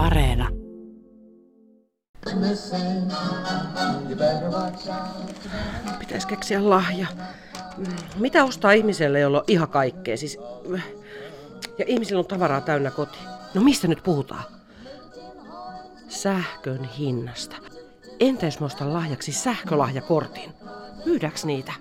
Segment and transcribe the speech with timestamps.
[0.00, 0.48] Areena.
[5.98, 7.06] Pitäisi keksiä lahja.
[8.16, 10.16] Mitä ostaa ihmiselle, jolla on ihan kaikkea?
[10.16, 10.38] Siis,
[11.78, 13.18] ja ihmisillä on tavaraa täynnä koti.
[13.54, 14.44] No mistä nyt puhutaan?
[16.08, 17.56] Sähkön hinnasta.
[18.20, 20.52] Entä jos mä lahjaksi sähkölahjakortin?
[21.04, 21.72] Myydäks niitä?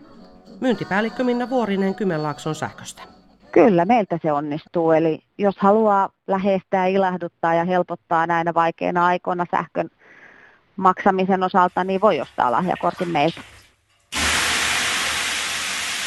[0.60, 3.19] Myyntipäällikkö Minna Vuorinen Kymenlaakson sähköstä.
[3.66, 4.92] Kyllä, meiltä se onnistuu.
[4.92, 9.90] Eli jos haluaa lähestää, ilahduttaa ja helpottaa näinä vaikeina aikoina sähkön
[10.76, 13.42] maksamisen osalta, niin voi ostaa lahjakortin meiltä.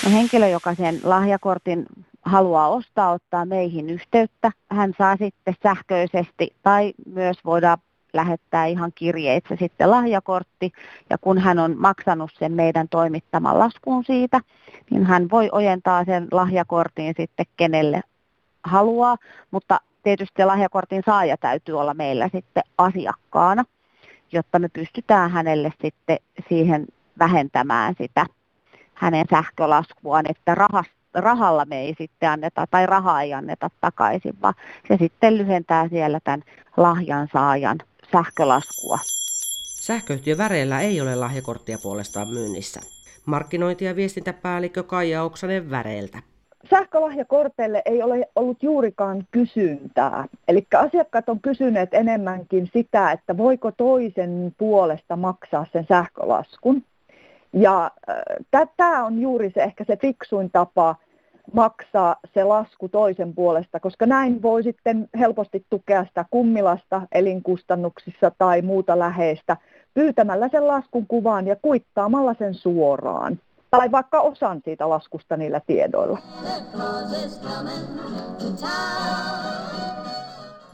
[0.05, 1.87] No, henkilö, joka sen lahjakortin
[2.23, 4.53] haluaa ostaa, ottaa meihin yhteyttä.
[4.71, 7.79] Hän saa sitten sähköisesti tai myös voidaan
[8.13, 10.73] lähettää ihan kirjeitse sitten lahjakortti.
[11.11, 14.41] Ja kun hän on maksanut sen meidän toimittaman laskun siitä,
[14.91, 18.03] niin hän voi ojentaa sen lahjakortin sitten kenelle
[18.65, 19.17] haluaa.
[19.51, 23.65] Mutta tietysti lahjakortin saaja täytyy olla meillä sitten asiakkaana,
[24.33, 26.87] jotta me pystytään hänelle sitten siihen
[27.19, 28.27] vähentämään sitä
[28.95, 34.55] hänen sähkölaskuaan, että rahasta rahalla me ei sitten anneta tai rahaa ei anneta takaisin, vaan
[34.89, 36.43] se sitten lyhentää siellä tämän
[36.77, 37.79] lahjan saajan
[38.13, 38.99] sähkölaskua.
[39.81, 42.81] Sähköyhtiö Väreillä ei ole lahjakorttia puolestaan myynnissä.
[43.27, 46.19] Markkinointi- ja viestintäpäällikkö Kaija Oksanen Väreiltä.
[46.71, 50.25] Sähkölahjakorteille ei ole ollut juurikaan kysyntää.
[50.49, 56.83] Eli asiakkaat on kysyneet enemmänkin sitä, että voiko toisen puolesta maksaa sen sähkölaskun.
[57.53, 60.97] Ja äh, tämä on juuri se ehkä se fiksuin tapa
[61.53, 68.63] maksaa se lasku toisen puolesta, koska näin voi sitten helposti tukea sitä kummilasta elinkustannuksissa tai
[68.63, 69.57] muuta läheistä
[69.95, 73.39] pyytämällä sen laskun kuvaan ja kuittaamalla sen suoraan.
[73.71, 76.19] Tai vaikka osan siitä laskusta niillä tiedoilla.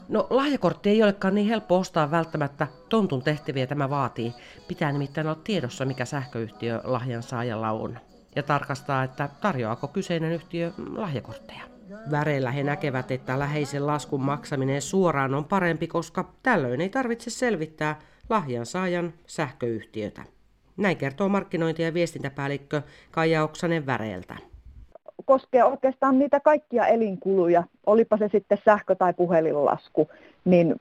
[0.09, 2.67] No lahjakortti ei olekaan niin helppo ostaa välttämättä.
[2.89, 4.33] Tontun tehtäviä tämä vaatii.
[4.67, 7.99] Pitää nimittäin olla tiedossa, mikä sähköyhtiö lahjan saajalla on.
[8.35, 11.63] Ja tarkastaa, että tarjoaako kyseinen yhtiö lahjakortteja.
[12.11, 17.99] Väreillä he näkevät, että läheisen laskun maksaminen suoraan on parempi, koska tällöin ei tarvitse selvittää
[18.29, 20.21] lahjan saajan sähköyhtiötä.
[20.77, 22.81] Näin kertoo markkinointi- ja viestintäpäällikkö
[23.11, 24.35] Kaija Oksanen Väreeltä
[25.29, 30.09] koskee oikeastaan niitä kaikkia elinkuluja, olipa se sitten sähkö- tai puhelinlasku,
[30.45, 30.75] niin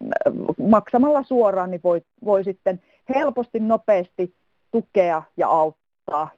[0.69, 2.83] maksamalla suoraan niin voi, voi sitten
[3.15, 4.35] helposti, nopeasti
[4.71, 5.78] tukea ja auttaa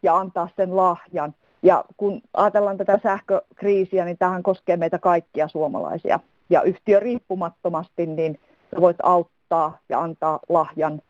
[0.02, 1.34] ja antaa sen lahjan.
[1.62, 6.20] Ja kun ajatellaan tätä sähkökriisiä, niin tähän koskee meitä kaikkia suomalaisia.
[6.50, 8.40] Ja yhtiö riippumattomasti, niin
[8.80, 11.02] voit auttaa ja antaa lahjan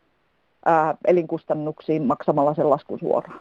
[0.66, 3.40] ää, elinkustannuksiin maksamalla sen laskun suoraan.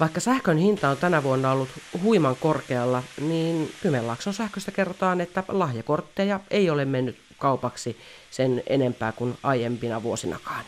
[0.00, 1.68] Vaikka sähkön hinta on tänä vuonna ollut
[2.02, 7.96] huiman korkealla, niin Kymenlaakson sähköstä kerrotaan, että lahjakortteja ei ole mennyt kaupaksi
[8.30, 10.64] sen enempää kuin aiempina vuosinakaan.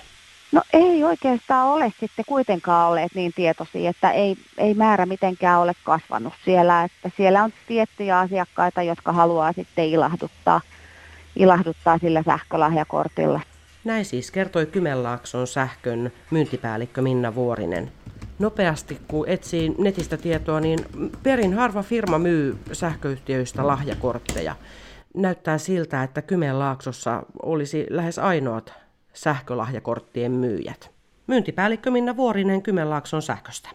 [0.56, 5.72] No ei oikeastaan ole sitten kuitenkaan olleet niin tietoisia, että ei, ei määrä mitenkään ole
[5.84, 6.84] kasvanut siellä.
[6.84, 10.60] Että siellä on tiettyjä asiakkaita, jotka haluaa sitten ilahduttaa,
[11.36, 13.40] ilahduttaa sillä sähkölahjakortilla.
[13.84, 17.92] Näin siis kertoi Kymenlaakson sähkön myyntipäällikkö Minna Vuorinen
[18.38, 20.78] nopeasti, kun etsii netistä tietoa, niin
[21.22, 24.56] perin harva firma myy sähköyhtiöistä lahjakortteja.
[25.14, 28.85] Näyttää siltä, että Kymenlaaksossa olisi lähes ainoat
[29.16, 30.90] sähkölahjakorttien myyjät.
[31.26, 33.68] Myyntipäällikkö Minna Vuorinen Kymenlaakson sähköstä.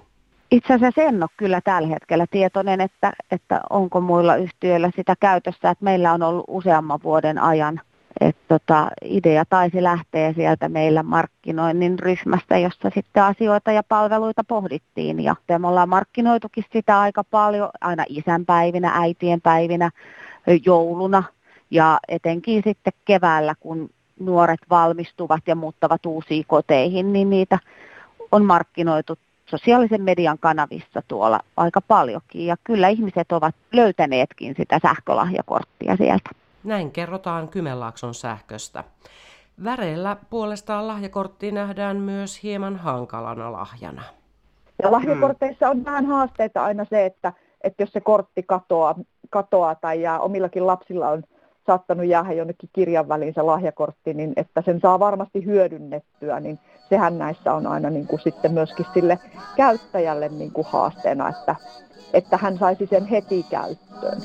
[0.51, 5.69] Itse asiassa en ole kyllä tällä hetkellä tietoinen, että, että onko muilla yhtiöillä sitä käytössä.
[5.69, 7.81] Että meillä on ollut useamman vuoden ajan
[8.21, 15.19] et tota, idea taisi lähteä sieltä meillä markkinoinnin ryhmästä, jossa sitten asioita ja palveluita pohdittiin.
[15.19, 19.91] Ja me ollaan markkinoitukin sitä aika paljon aina isänpäivinä, äitienpäivinä,
[20.65, 21.23] jouluna
[21.71, 23.89] ja etenkin sitten keväällä, kun
[24.25, 27.59] nuoret valmistuvat ja muuttavat uusiin koteihin, niin niitä
[28.31, 32.45] on markkinoitu sosiaalisen median kanavissa tuolla aika paljonkin.
[32.45, 36.29] Ja kyllä ihmiset ovat löytäneetkin sitä sähkölahjakorttia sieltä.
[36.63, 38.83] Näin kerrotaan Kymenlaakson sähköstä.
[39.63, 44.03] Väreillä puolestaan lahjakortti nähdään myös hieman hankalana lahjana.
[44.83, 48.95] Ja lahjakorteissa on vähän haasteita aina se, että, että jos se kortti katoaa,
[49.29, 51.23] katoaa tai jää, omillakin lapsilla on
[51.71, 56.59] saattanut jäädä jonnekin kirjan väliin se lahjakortti, niin että sen saa varmasti hyödynnettyä, niin
[56.89, 59.19] sehän näissä on aina niin kuin sitten myöskin sille
[59.55, 61.55] käyttäjälle niin kuin haasteena, että,
[62.13, 64.21] että hän saisi sen heti käyttöön.